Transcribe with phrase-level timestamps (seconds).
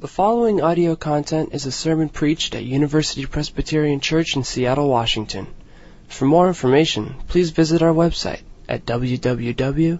[0.00, 5.48] The following audio content is a sermon preached at University Presbyterian Church in Seattle, Washington.
[6.06, 9.98] For more information, please visit our website at www.upc.org.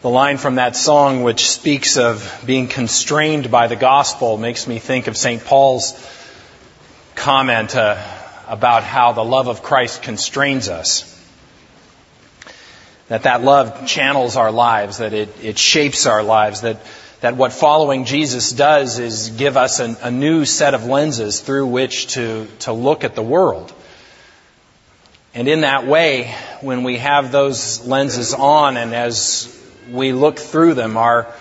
[0.00, 4.78] The line from that song, which speaks of being constrained by the gospel, makes me
[4.78, 5.44] think of St.
[5.44, 5.92] Paul's
[7.14, 8.02] comment uh,
[8.46, 11.14] about how the love of Christ constrains us.
[13.08, 16.78] That that love channels our lives, that it, it shapes our lives, that,
[17.20, 21.66] that what following Jesus does is give us an, a new set of lenses through
[21.66, 23.72] which to, to look at the world.
[25.34, 29.54] And in that way, when we have those lenses on and as
[29.90, 31.32] we look through them, our,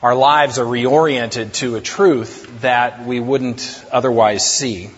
[0.00, 4.90] our lives are reoriented to a truth that we wouldn't otherwise see.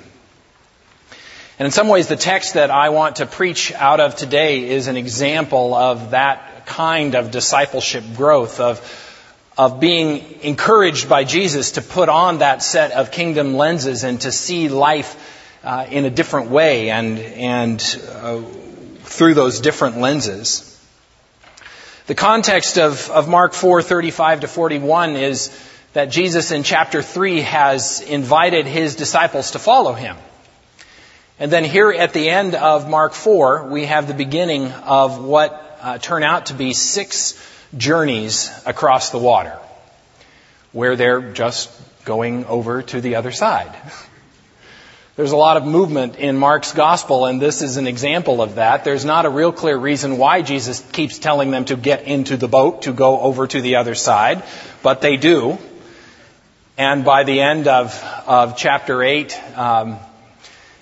[1.58, 4.86] And in some ways, the text that I want to preach out of today is
[4.86, 8.80] an example of that kind of discipleship growth, of,
[9.58, 14.30] of being encouraged by Jesus to put on that set of kingdom lenses and to
[14.30, 15.34] see life
[15.64, 17.80] uh, in a different way and, and
[18.12, 18.40] uh,
[19.02, 20.64] through those different lenses.
[22.06, 25.50] The context of, of Mark 4, 35 to 41 is
[25.92, 30.16] that Jesus in chapter 3 has invited his disciples to follow him.
[31.40, 35.78] And then here at the end of Mark 4, we have the beginning of what
[35.80, 37.32] uh, turn out to be six
[37.76, 39.58] journeys across the water,
[40.72, 41.70] where they're just
[42.04, 43.74] going over to the other side.
[45.16, 48.84] There's a lot of movement in Mark's gospel, and this is an example of that.
[48.84, 52.46] There's not a real clear reason why Jesus keeps telling them to get into the
[52.46, 54.44] boat to go over to the other side,
[54.80, 55.58] but they do.
[56.76, 59.98] And by the end of, of chapter 8, um,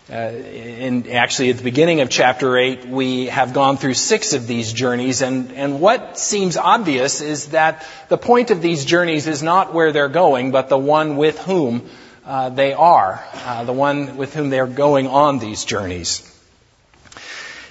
[0.09, 4.47] uh, in actually at the beginning of chapter 8, we have gone through six of
[4.47, 9.43] these journeys, and, and what seems obvious is that the point of these journeys is
[9.43, 11.89] not where they're going, but the one with whom
[12.25, 16.23] uh, they are, uh, the one with whom they're going on these journeys.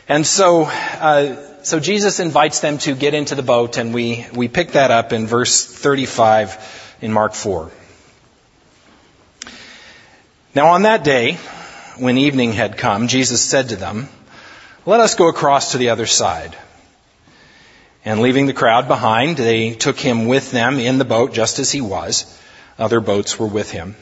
[0.10, 4.50] And so, uh, so Jesus invites them to get into the boat, and we, we
[4.50, 7.72] pick that up in verse 35 in Mark 4.
[10.54, 11.38] Now on that day,
[11.98, 14.10] when evening had come, Jesus said to them,
[14.86, 16.56] Let us go across to the other side.
[18.04, 21.72] And leaving the crowd behind, they took him with them in the boat just as
[21.72, 22.40] he was.
[22.78, 23.96] Other boats were with him.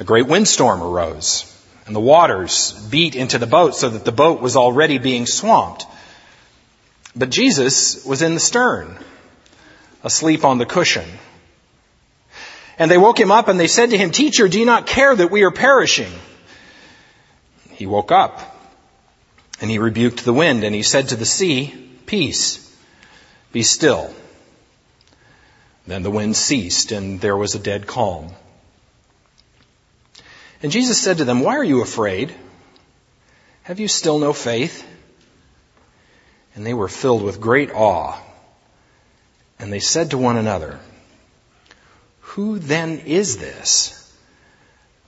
[0.00, 1.44] A great windstorm arose,
[1.86, 5.86] and the waters beat into the boat so that the boat was already being swamped.
[7.14, 8.96] But Jesus was in the stern,
[10.02, 11.08] asleep on the cushion.
[12.78, 15.14] And they woke him up and they said to him, Teacher, do you not care
[15.14, 16.12] that we are perishing?
[17.78, 18.40] He woke up
[19.60, 21.72] and he rebuked the wind and he said to the sea,
[22.06, 22.76] Peace,
[23.52, 24.12] be still.
[25.86, 28.32] Then the wind ceased and there was a dead calm.
[30.60, 32.34] And Jesus said to them, Why are you afraid?
[33.62, 34.84] Have you still no faith?
[36.56, 38.20] And they were filled with great awe.
[39.60, 40.80] And they said to one another,
[42.22, 43.94] Who then is this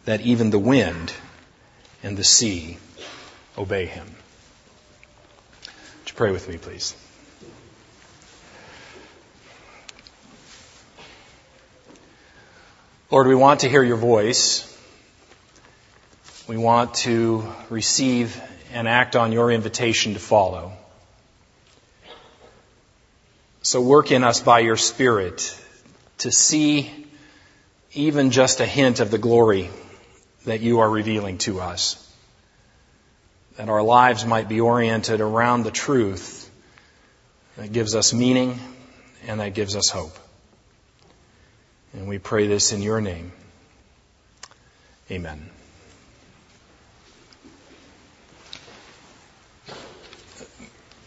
[0.05, 1.13] that even the wind
[2.03, 2.79] and the sea
[3.59, 4.07] obey him.
[5.67, 6.95] Would you pray with me, please?
[13.11, 14.67] Lord, we want to hear your voice.
[16.47, 18.41] We want to receive
[18.73, 20.73] and act on your invitation to follow.
[23.63, 25.61] So work in us by your Spirit
[26.19, 26.91] to see
[27.93, 29.71] even just a hint of the glory
[30.45, 32.07] that you are revealing to us.
[33.57, 36.51] That our lives might be oriented around the truth
[37.57, 38.59] that gives us meaning
[39.27, 40.17] and that gives us hope.
[41.93, 43.33] And we pray this in your name.
[45.11, 45.51] Amen.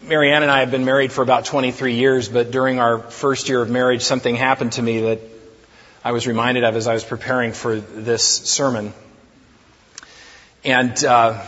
[0.02, 3.62] Marianne and I have been married for about 23 years, but during our first year
[3.62, 5.20] of marriage, something happened to me that
[6.04, 8.92] I was reminded of as I was preparing for this sermon.
[10.64, 11.44] And uh,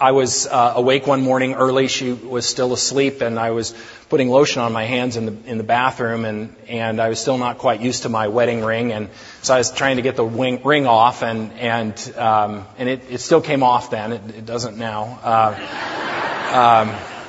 [0.00, 1.86] I was uh, awake one morning early.
[1.86, 3.74] She was still asleep, and I was
[4.08, 7.38] putting lotion on my hands in the in the bathroom, and and I was still
[7.38, 9.08] not quite used to my wedding ring, and
[9.42, 13.02] so I was trying to get the wing, ring off, and and um, and it,
[13.08, 14.12] it still came off then.
[14.12, 15.20] It, it doesn't now.
[15.22, 17.19] Uh, um,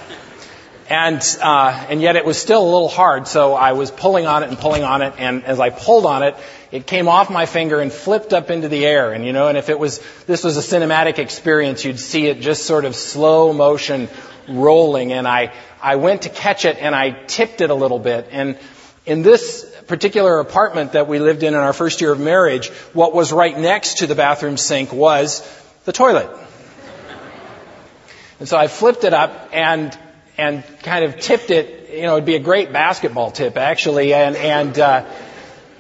[0.92, 3.26] and uh, and yet it was still a little hard.
[3.26, 6.22] So I was pulling on it and pulling on it, and as I pulled on
[6.22, 6.36] it,
[6.70, 9.14] it came off my finger and flipped up into the air.
[9.14, 12.42] And you know, and if it was this was a cinematic experience, you'd see it
[12.42, 14.10] just sort of slow motion
[14.50, 15.14] rolling.
[15.14, 18.58] And I I went to catch it and I tipped it a little bit, and
[19.06, 23.16] In this particular apartment that we lived in in our first year of marriage, what
[23.16, 25.42] was right next to the bathroom sink was
[25.86, 26.30] the toilet.
[28.40, 29.98] And so I flipped it up and
[30.38, 31.90] and kind of tipped it.
[31.94, 35.06] You know, it'd be a great basketball tip actually, and and uh,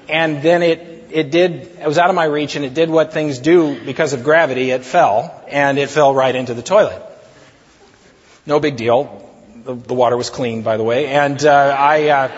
[0.09, 1.51] and then it it did.
[1.79, 4.71] It was out of my reach, and it did what things do because of gravity.
[4.71, 7.01] It fell, and it fell right into the toilet.
[8.45, 9.29] No big deal.
[9.63, 12.09] The, the water was clean, by the way, and uh, I.
[12.09, 12.31] Uh,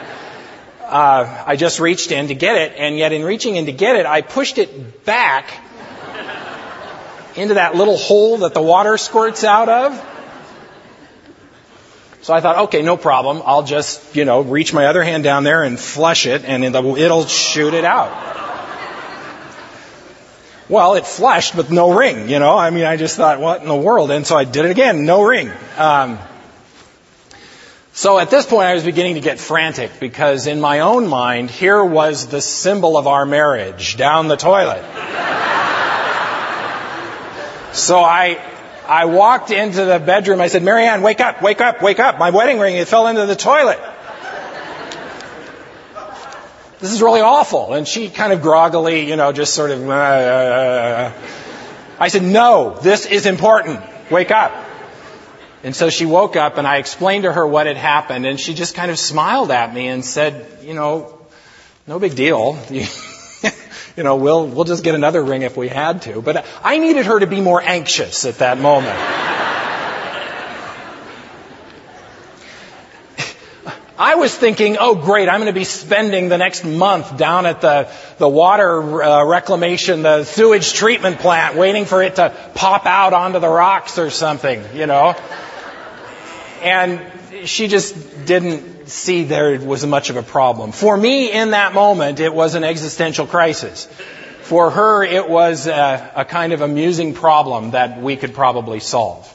[0.83, 3.95] uh, I just reached in to get it, and yet in reaching in to get
[3.95, 5.51] it, I pushed it back
[7.35, 10.12] into that little hole that the water squirts out of.
[12.23, 13.41] So I thought, okay, no problem.
[13.45, 17.25] I'll just, you know, reach my other hand down there and flush it, and it'll
[17.25, 18.11] shoot it out.
[20.69, 22.57] Well, it flushed with no ring, you know.
[22.57, 24.09] I mean, I just thought, what in the world?
[24.09, 25.51] And so I did it again, no ring.
[25.77, 26.17] Um,
[27.91, 31.51] so at this point, I was beginning to get frantic because in my own mind,
[31.51, 34.83] here was the symbol of our marriage down the toilet.
[37.73, 38.52] so I,
[38.93, 40.39] I walked into the bedroom.
[40.39, 42.19] I said, Marianne, wake up, wake up, wake up.
[42.19, 43.79] My wedding ring, it fell into the toilet.
[46.79, 47.73] This is really awful.
[47.73, 51.11] And she kind of groggily, you know, just sort of, uh, uh.
[51.97, 53.81] I said, no, this is important.
[54.11, 54.53] Wake up.
[55.63, 58.53] And so she woke up and I explained to her what had happened and she
[58.53, 61.19] just kind of smiled at me and said, you know,
[61.87, 62.59] no big deal.
[63.95, 66.21] you know, we'll, we'll just get another ring if we had to.
[66.21, 68.97] But I needed her to be more anxious at that moment.
[73.97, 77.61] I was thinking, oh great, I'm going to be spending the next month down at
[77.61, 77.87] the,
[78.17, 83.39] the water uh, reclamation, the sewage treatment plant, waiting for it to pop out onto
[83.39, 85.15] the rocks or something, you know.
[86.63, 87.05] And
[87.45, 90.71] she just didn't see there was much of a problem.
[90.71, 93.85] For me, in that moment, it was an existential crisis.
[94.41, 99.29] For her, it was a, a kind of amusing problem that we could probably solve.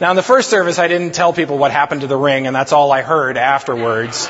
[0.00, 2.54] Now, in the first service, I didn't tell people what happened to the ring, and
[2.54, 4.28] that's all I heard afterwards.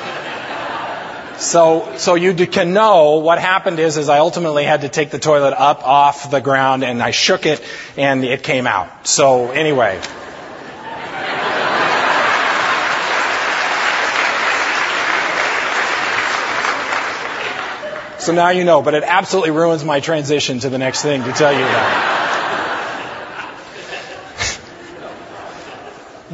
[1.38, 5.20] So, so you can know what happened is, is I ultimately had to take the
[5.20, 7.62] toilet up off the ground and I shook it
[7.96, 9.06] and it came out.
[9.06, 10.00] So anyway.
[18.28, 21.32] So now you know, but it absolutely ruins my transition to the next thing to
[21.32, 22.19] tell you about.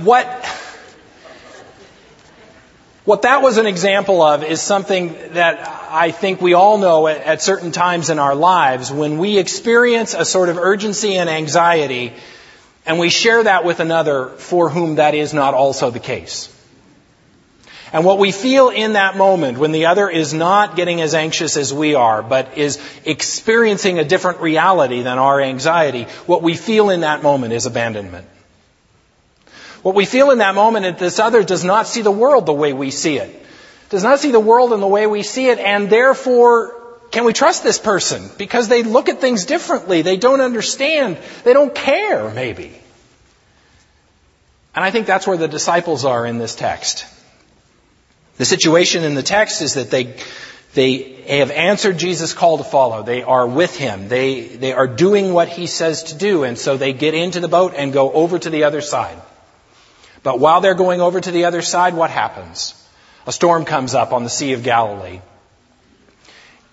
[0.02, 0.26] what,
[3.04, 7.18] what that was an example of is something that I think we all know at,
[7.18, 12.12] at certain times in our lives when we experience a sort of urgency and anxiety
[12.86, 16.53] and we share that with another for whom that is not also the case.
[17.92, 21.56] And what we feel in that moment when the other is not getting as anxious
[21.56, 26.90] as we are, but is experiencing a different reality than our anxiety, what we feel
[26.90, 28.26] in that moment is abandonment.
[29.82, 32.54] What we feel in that moment is this other does not see the world the
[32.54, 33.44] way we see it.
[33.90, 36.74] Does not see the world in the way we see it, and therefore,
[37.10, 38.30] can we trust this person?
[38.38, 40.02] Because they look at things differently.
[40.02, 41.18] They don't understand.
[41.44, 42.72] They don't care, maybe.
[44.74, 47.06] And I think that's where the disciples are in this text.
[48.36, 50.16] The situation in the text is that they,
[50.74, 53.02] they have answered Jesus' call to follow.
[53.02, 54.08] They are with him.
[54.08, 57.48] They, they are doing what he says to do, and so they get into the
[57.48, 59.16] boat and go over to the other side.
[60.24, 62.74] But while they're going over to the other side, what happens?
[63.26, 65.20] A storm comes up on the Sea of Galilee.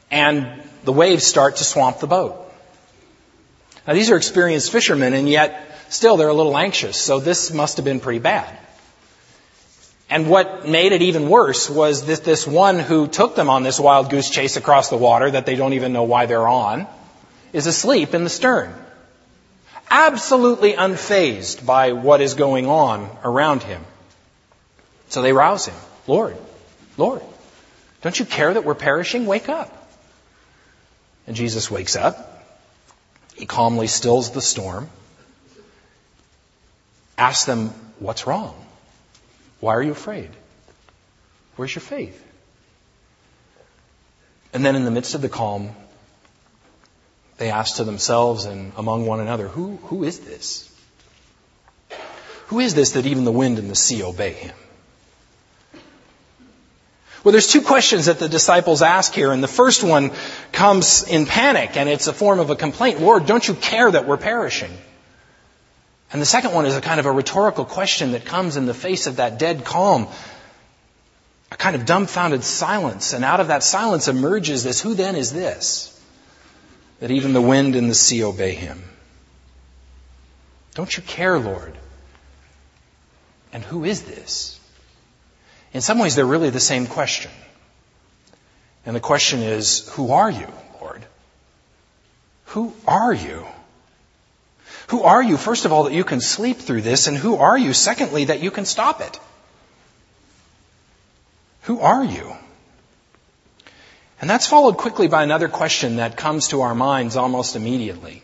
[0.10, 2.38] And the waves start to swamp the boat.
[3.86, 7.78] Now these are experienced fishermen, and yet still they're a little anxious, so this must
[7.78, 8.58] have been pretty bad.
[10.12, 13.80] And what made it even worse was that this one who took them on this
[13.80, 16.86] wild goose chase across the water that they don't even know why they're on
[17.54, 18.76] is asleep in the stern.
[19.90, 23.86] Absolutely unfazed by what is going on around him.
[25.08, 25.76] So they rouse him.
[26.08, 26.36] Lord,
[26.98, 27.22] Lord,
[28.02, 29.26] don't you care that we're perishing?
[29.26, 29.72] Wake up.
[31.26, 32.46] And Jesus wakes up.
[33.36, 34.90] He calmly stills the storm.
[37.18, 38.56] Asks them, what's wrong?
[39.62, 40.30] Why are you afraid?
[41.56, 42.22] Where's your faith?
[44.54, 45.70] And then in the midst of the calm,
[47.38, 50.68] they ask to themselves and among one another, who, who is this?
[52.48, 54.56] Who is this that even the wind and the sea obey him?
[57.24, 60.12] Well, there's two questions that the disciples ask here, and the first one
[60.52, 63.00] comes in panic, and it's a form of a complaint.
[63.00, 64.76] Lord, don't you care that we're perishing?
[66.12, 68.74] And the second one is a kind of a rhetorical question that comes in the
[68.74, 70.08] face of that dead calm.
[71.52, 73.14] a kind of dumbfounded silence.
[73.14, 75.88] And out of that silence emerges this who then is this?
[77.00, 78.84] That even the wind and the sea obey him.
[80.76, 81.78] Don't you care, Lord?
[83.52, 84.60] And who is this?
[85.74, 87.32] In some ways, they're really the same question.
[88.86, 90.48] And the question is, who are you,
[90.80, 91.04] Lord?
[92.46, 93.46] Who are you?
[94.92, 97.08] Who are you, first of all, that you can sleep through this?
[97.08, 99.18] And who are you, secondly, that you can stop it?
[101.62, 102.36] Who are you?
[104.20, 108.22] And that's followed quickly by another question that comes to our minds almost immediately.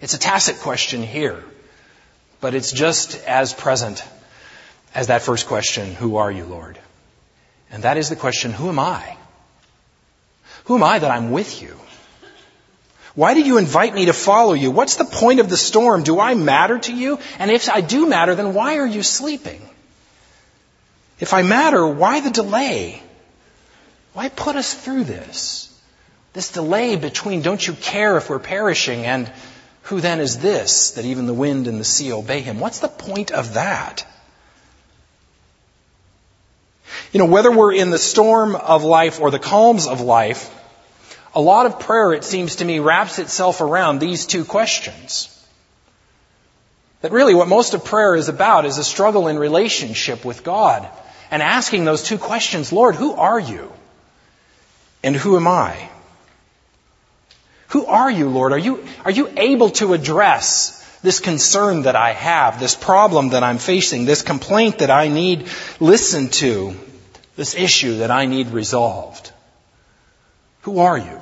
[0.00, 1.44] It's a tacit question here,
[2.40, 4.02] but it's just as present
[4.94, 6.78] as that first question, Who are you, Lord?
[7.70, 9.18] And that is the question, Who am I?
[10.64, 11.78] Who am I that I'm with you?
[13.14, 14.70] Why did you invite me to follow you?
[14.70, 16.02] What's the point of the storm?
[16.02, 17.18] Do I matter to you?
[17.38, 19.60] And if I do matter, then why are you sleeping?
[21.18, 23.02] If I matter, why the delay?
[24.12, 25.66] Why put us through this?
[26.32, 29.30] This delay between don't you care if we're perishing and
[29.82, 32.60] who then is this that even the wind and the sea obey him?
[32.60, 34.06] What's the point of that?
[37.12, 40.54] You know, whether we're in the storm of life or the calms of life,
[41.34, 45.36] a lot of prayer, it seems to me, wraps itself around these two questions.
[47.02, 50.88] That really what most of prayer is about is a struggle in relationship with God
[51.30, 53.72] and asking those two questions Lord, who are you?
[55.02, 55.88] And who am I?
[57.68, 58.52] Who are you, Lord?
[58.52, 63.42] Are you, are you able to address this concern that I have, this problem that
[63.42, 66.74] I'm facing, this complaint that I need listened to,
[67.36, 69.32] this issue that I need resolved?
[70.62, 71.20] Who are you?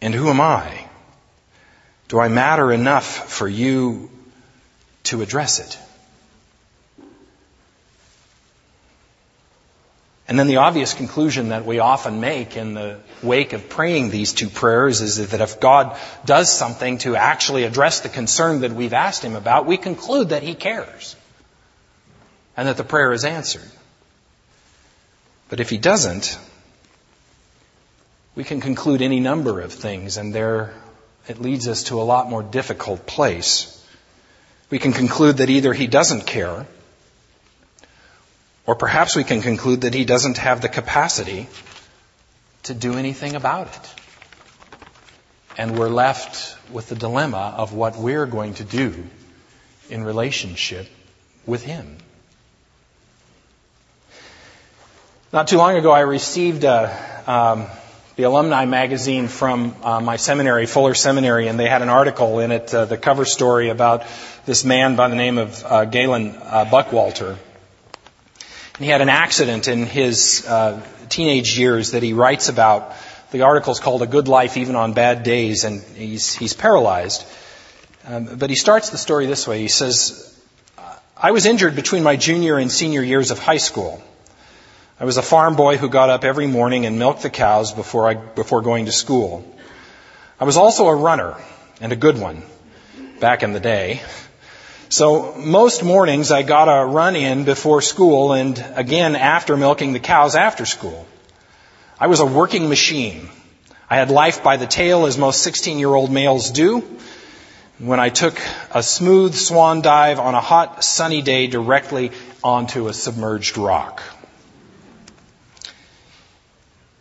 [0.00, 0.86] And who am I?
[2.08, 4.10] Do I matter enough for you
[5.04, 5.78] to address it?
[10.28, 14.34] And then the obvious conclusion that we often make in the wake of praying these
[14.34, 18.92] two prayers is that if God does something to actually address the concern that we've
[18.92, 21.16] asked Him about, we conclude that He cares
[22.58, 23.70] and that the prayer is answered.
[25.48, 26.38] But if He doesn't,
[28.38, 30.72] we can conclude any number of things, and there
[31.26, 33.84] it leads us to a lot more difficult place.
[34.70, 36.64] We can conclude that either He doesn't care
[38.64, 41.48] or perhaps we can conclude that he doesn't have the capacity
[42.64, 43.94] to do anything about it.
[45.56, 49.04] And we're left with the dilemma of what we're going to do
[49.90, 50.86] in relationship
[51.44, 51.96] with him.
[55.32, 56.94] Not too long ago, I received a,
[57.26, 57.66] um,
[58.18, 62.50] the alumni magazine from uh, my seminary, Fuller Seminary, and they had an article in
[62.50, 64.04] it, uh, the cover story about
[64.44, 67.28] this man by the name of uh, Galen uh, Buckwalter.
[67.28, 72.92] And he had an accident in his uh, teenage years that he writes about.
[73.30, 77.24] The article is called A Good Life Even on Bad Days, and he's, he's paralyzed.
[78.04, 79.60] Um, but he starts the story this way.
[79.60, 80.36] He says,
[81.16, 84.02] I was injured between my junior and senior years of high school.
[85.00, 88.08] I was a farm boy who got up every morning and milked the cows before,
[88.08, 89.44] I, before going to school.
[90.40, 91.36] I was also a runner,
[91.80, 92.42] and a good one,
[93.20, 94.02] back in the day.
[94.88, 100.00] So most mornings I got a run in before school and again after milking the
[100.00, 101.06] cows after school.
[102.00, 103.28] I was a working machine.
[103.88, 106.80] I had life by the tail as most 16 year old males do.
[107.78, 108.40] When I took
[108.72, 112.10] a smooth swan dive on a hot sunny day directly
[112.42, 114.02] onto a submerged rock.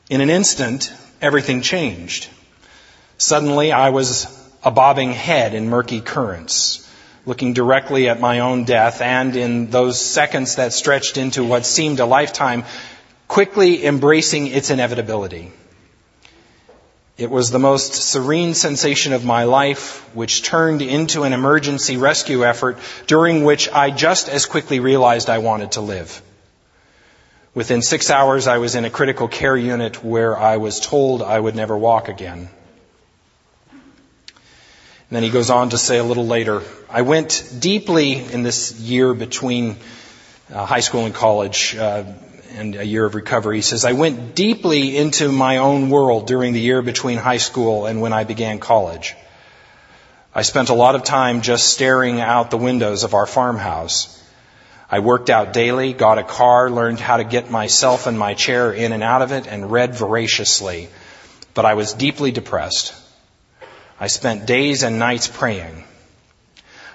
[0.10, 2.28] In an instant, everything changed.
[3.18, 4.28] Suddenly I was
[4.64, 6.88] a bobbing head in murky currents
[7.28, 12.00] looking directly at my own death, and in those seconds that stretched into what seemed
[12.00, 12.64] a lifetime,
[13.28, 15.52] quickly embracing its inevitability.
[17.18, 22.46] It was the most serene sensation of my life, which turned into an emergency rescue
[22.46, 26.22] effort during which I just as quickly realized I wanted to live.
[27.58, 31.40] Within six hours, I was in a critical care unit where I was told I
[31.40, 32.50] would never walk again.
[33.72, 33.80] And
[35.10, 39.16] then he goes on to say a little later, I went deeply in this year
[39.16, 39.78] between
[40.54, 42.04] uh, high school and college uh,
[42.52, 43.56] and a year of recovery.
[43.56, 47.88] He says, I went deeply into my own world during the year between high school
[47.88, 49.16] and when I began college.
[50.36, 54.14] I spent a lot of time just staring out the windows of our farmhouse.
[54.90, 58.72] I worked out daily, got a car, learned how to get myself and my chair
[58.72, 60.88] in and out of it, and read voraciously.
[61.54, 62.94] But I was deeply depressed.
[64.00, 65.84] I spent days and nights praying.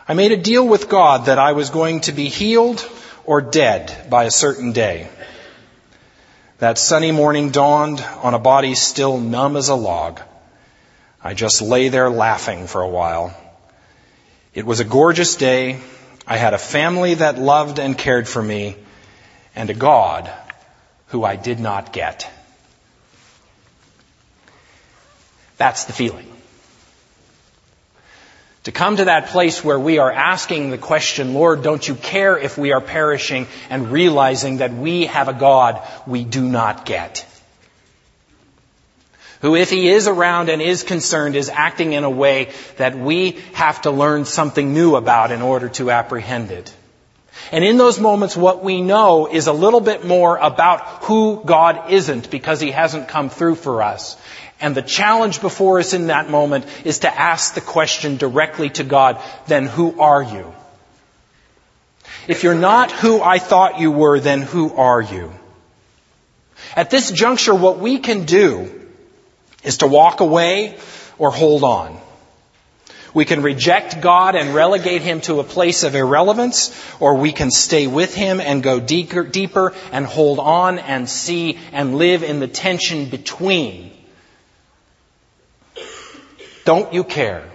[0.08, 2.88] I made a deal with God that I was going to be healed
[3.24, 5.08] or dead by a certain day.
[6.58, 10.20] That sunny morning dawned on a body still numb as a log.
[11.22, 13.36] I just lay there laughing for a while.
[14.54, 15.80] It was a gorgeous day.
[16.32, 18.76] I had a family that loved and cared for me,
[19.54, 20.32] and a God
[21.08, 22.26] who I did not get.
[25.58, 26.26] That's the feeling.
[28.64, 32.38] To come to that place where we are asking the question, Lord, don't you care
[32.38, 37.26] if we are perishing and realizing that we have a God we do not get.
[39.42, 43.32] Who, if he is around and is concerned, is acting in a way that we
[43.54, 46.72] have to learn something new about in order to apprehend it.
[47.50, 51.90] And in those moments, what we know is a little bit more about who God
[51.90, 54.16] isn't because He hasn't come through for us.
[54.60, 58.84] And the challenge before us in that moment is to ask the question directly to
[58.84, 60.54] God, then who are you?
[62.28, 65.32] If you're not who I thought you were, then who are you?
[66.76, 68.78] At this juncture, what we can do
[69.62, 70.78] is to walk away
[71.18, 71.98] or hold on.
[73.14, 77.50] We can reject God and relegate Him to a place of irrelevance, or we can
[77.50, 82.40] stay with Him and go deeper, deeper and hold on and see and live in
[82.40, 83.92] the tension between
[86.64, 87.48] don't you care?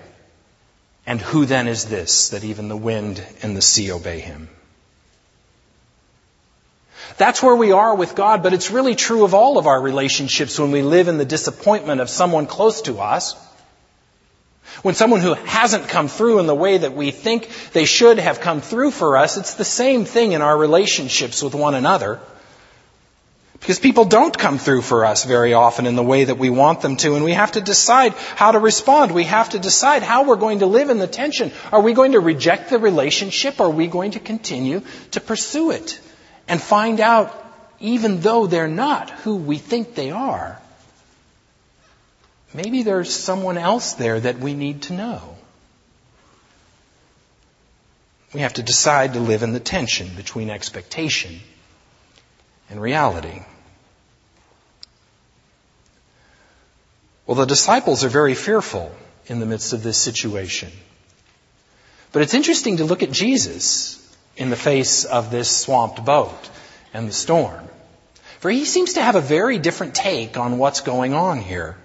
[1.05, 4.49] And who then is this that even the wind and the sea obey him?
[7.17, 10.59] That's where we are with God, but it's really true of all of our relationships
[10.59, 13.35] when we live in the disappointment of someone close to us.
[14.83, 18.39] When someone who hasn't come through in the way that we think they should have
[18.39, 22.19] come through for us, it's the same thing in our relationships with one another.
[23.59, 26.81] Because people don't come through for us very often in the way that we want
[26.81, 29.11] them to, and we have to decide how to respond.
[29.11, 31.51] We have to decide how we're going to live in the tension.
[31.71, 33.59] Are we going to reject the relationship?
[33.59, 35.99] Or are we going to continue to pursue it
[36.47, 37.33] and find out,
[37.79, 40.59] even though they're not who we think they are,
[42.53, 45.35] maybe there's someone else there that we need to know?
[48.33, 51.39] We have to decide to live in the tension between expectation
[52.69, 53.41] and reality.
[57.25, 58.93] Well, the disciples are very fearful
[59.27, 60.71] in the midst of this situation.
[62.11, 63.96] But it's interesting to look at Jesus
[64.37, 66.49] in the face of this swamped boat
[66.93, 67.67] and the storm.
[68.39, 71.75] For he seems to have a very different take on what's going on here.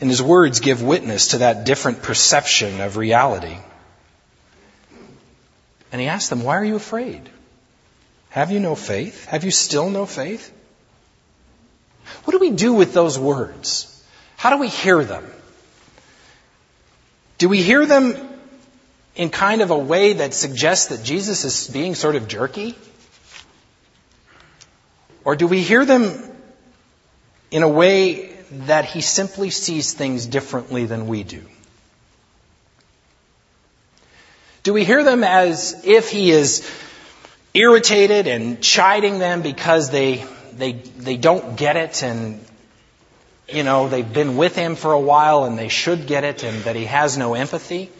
[0.00, 3.56] And his words give witness to that different perception of reality.
[5.90, 7.28] And he asks them, Why are you afraid?
[8.30, 9.24] Have you no faith?
[9.24, 10.54] Have you still no faith?
[12.24, 13.94] What do we do with those words?
[14.36, 15.28] How do we hear them?
[17.38, 18.27] Do we hear them
[19.18, 22.76] in kind of a way that suggests that Jesus is being sort of jerky?
[25.24, 26.24] Or do we hear them
[27.50, 31.42] in a way that he simply sees things differently than we do?
[34.62, 36.68] Do we hear them as if he is
[37.54, 42.40] irritated and chiding them because they, they, they don't get it and,
[43.48, 46.62] you know, they've been with him for a while and they should get it and
[46.64, 47.90] that he has no empathy.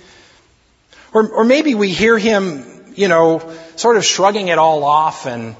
[1.12, 3.40] Or, or maybe we hear him, you know,
[3.77, 5.57] sort of shrugging it all off and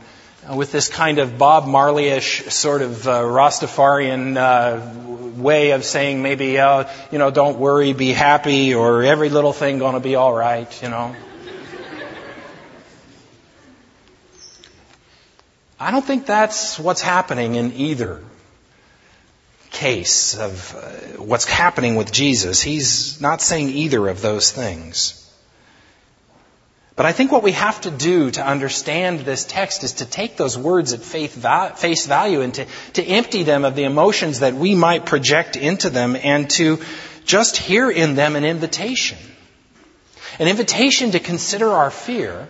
[0.49, 6.23] uh, with this kind of Bob Marley-ish sort of uh, Rastafarian uh, way of saying
[6.23, 10.17] maybe, uh, you know, don't worry, be happy, or every little thing going to be
[10.17, 11.15] all right, you know.
[15.81, 18.21] I don't think that's what's happening in either
[19.71, 22.61] case of uh, what's happening with Jesus.
[22.61, 25.25] He's not saying either of those things.
[26.99, 30.37] But I think what we have to do to understand this text is to take
[30.37, 34.75] those words at face value and to, to empty them of the emotions that we
[34.75, 36.81] might project into them and to
[37.25, 39.17] just hear in them an invitation.
[40.41, 42.49] An invitation to consider our fear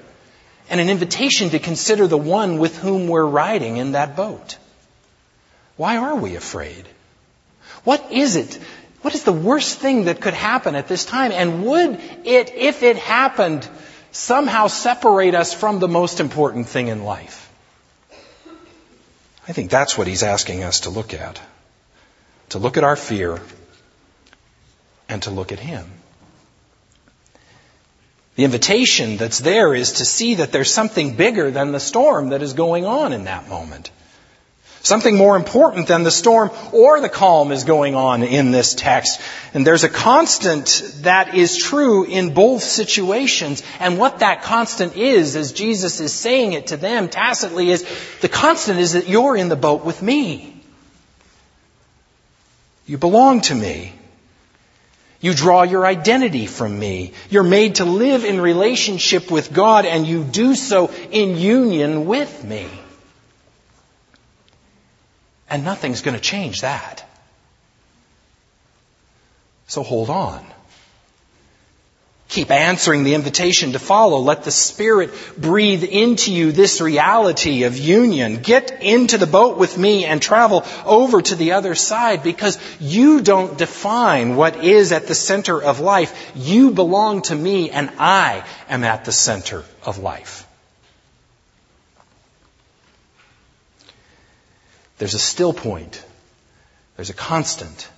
[0.71, 4.57] and an invitation to consider the one with whom we're riding in that boat.
[5.77, 6.89] Why are we afraid?
[7.85, 8.59] What is it?
[9.03, 11.33] What is the worst thing that could happen at this time?
[11.33, 13.69] And would it, if it happened,
[14.13, 17.51] somehow separate us from the most important thing in life?
[19.47, 21.41] I think that's what he's asking us to look at.
[22.51, 23.41] To look at our fear
[25.09, 25.91] and to look at him.
[28.37, 32.43] The invitation that's there is to see that there's something bigger than the storm that
[32.43, 33.91] is going on in that moment.
[34.83, 39.21] Something more important than the storm or the calm is going on in this text.
[39.53, 43.63] And there's a constant that is true in both situations.
[43.81, 47.85] And what that constant is, as Jesus is saying it to them tacitly, is
[48.21, 50.63] the constant is that you're in the boat with me.
[52.87, 53.93] You belong to me.
[55.21, 57.13] You draw your identity from me.
[57.29, 62.45] You're made to live in relationship with God and you do so in union with
[62.45, 62.69] me.
[65.51, 67.05] And nothing's going to change that.
[69.67, 70.45] So hold on.
[72.29, 74.19] Keep answering the invitation to follow.
[74.19, 78.43] Let the Spirit breathe into you this reality of union.
[78.43, 83.23] Get into the boat with me and travel over to the other side because you
[83.23, 86.33] don't define what is at the center of life.
[86.35, 90.48] You belong to me and I am at the center of life.
[94.99, 96.05] There's a still point.
[96.97, 97.89] There's a constant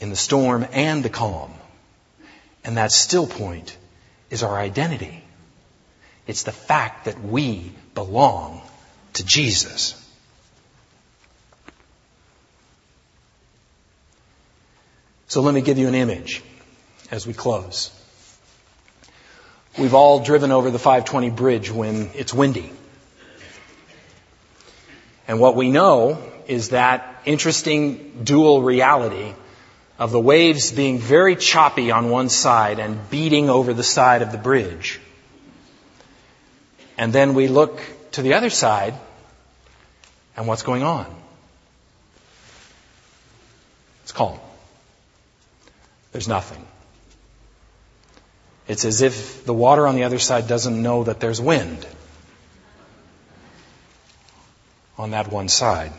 [0.00, 1.52] in the storm and the calm.
[2.64, 3.76] And that still point
[4.30, 5.24] is our identity.
[6.26, 8.62] It's the fact that we belong
[9.14, 9.98] to Jesus.
[15.26, 16.42] So let me give you an image
[17.10, 17.90] as we close.
[19.78, 22.70] We've all driven over the 520 bridge when it's windy.
[25.28, 29.34] And what we know is that interesting dual reality
[29.98, 34.32] of the waves being very choppy on one side and beating over the side of
[34.32, 35.00] the bridge.
[36.98, 37.80] And then we look
[38.12, 38.94] to the other side
[40.36, 41.06] and what's going on?
[44.02, 44.38] It's calm.
[46.12, 46.66] There's nothing.
[48.66, 51.86] It's as if the water on the other side doesn't know that there's wind
[55.02, 55.92] on that one side.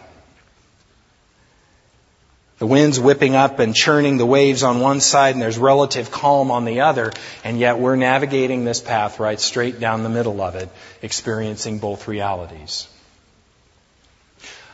[2.60, 6.52] The wind's whipping up and churning the waves on one side, and there's relative calm
[6.52, 7.12] on the other,
[7.44, 10.70] and yet we're navigating this path right straight down the middle of it,
[11.02, 12.88] experiencing both realities.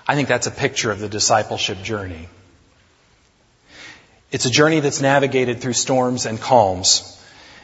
[0.07, 2.29] I think that's a picture of the discipleship journey.
[4.31, 7.19] It's a journey that's navigated through storms and calms,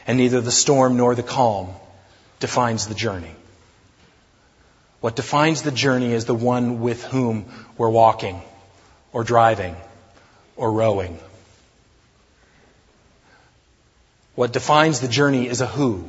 [0.08, 1.68] and neither the storm nor the calm
[2.40, 3.36] defines the journey.
[5.06, 7.44] What defines the journey is the one with whom
[7.78, 8.42] we're walking
[9.12, 9.76] or driving
[10.56, 11.20] or rowing.
[14.34, 16.08] What defines the journey is a who,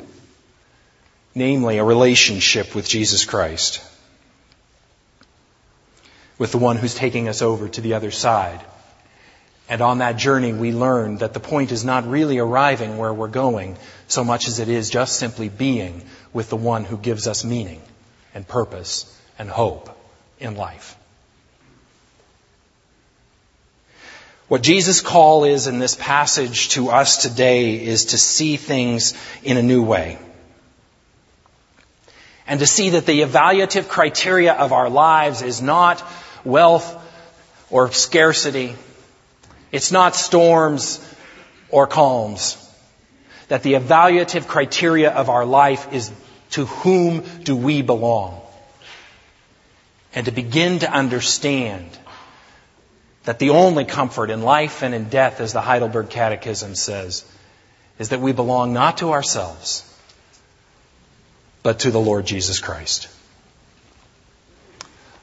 [1.36, 3.84] namely a relationship with Jesus Christ,
[6.40, 8.66] with the one who's taking us over to the other side.
[9.70, 13.28] And on that journey, we learn that the point is not really arriving where we're
[13.28, 16.02] going so much as it is just simply being
[16.34, 17.80] with the one who gives us meaning
[18.38, 19.90] and purpose and hope
[20.40, 20.96] in life.
[24.48, 29.58] What Jesus' call is in this passage to us today is to see things in
[29.58, 30.20] a new way.
[32.46, 36.08] And to see that the evaluative criteria of our lives is not
[36.44, 36.88] wealth
[37.72, 38.76] or scarcity.
[39.72, 41.04] It's not storms
[41.70, 42.56] or calms.
[43.48, 46.12] That the evaluative criteria of our life is
[46.52, 48.42] to whom do we belong?
[50.14, 51.86] And to begin to understand
[53.24, 57.26] that the only comfort in life and in death, as the Heidelberg Catechism says,
[58.00, 59.84] is that we belong not to ourselves,
[61.62, 63.10] but to the Lord Jesus Christ.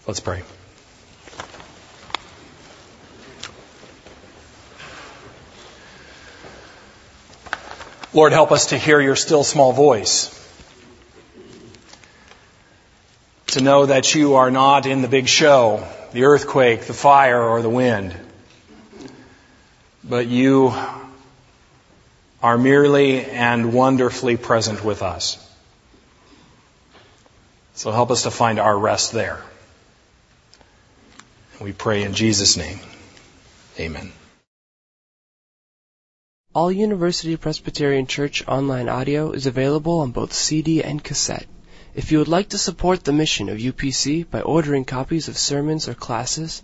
[0.07, 0.43] Let's pray.
[8.13, 10.44] Lord, help us to hear your still small voice.
[13.55, 17.63] To know that you are not in the big show, the earthquake, the fire, or
[17.63, 18.13] the wind,
[20.03, 20.75] but you
[22.43, 25.39] are merely and wonderfully present with us.
[27.75, 29.41] So help us to find our rest there.
[31.61, 32.81] We pray in Jesus' name.
[33.79, 34.11] Amen.
[36.57, 41.47] All University Presbyterian Church online audio is available on both CD and cassette.
[41.95, 45.87] If you would like to support the mission of UPC by ordering copies of sermons
[45.87, 46.63] or classes,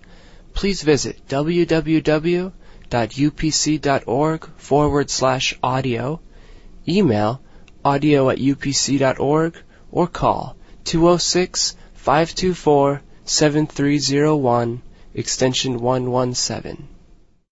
[0.55, 2.51] please visit www.upc.org
[4.57, 6.21] forward slash audio,
[6.89, 7.41] email
[7.85, 9.57] audio at upc.org,
[9.93, 14.83] or call 206 524 7301
[15.15, 16.89] extension 117.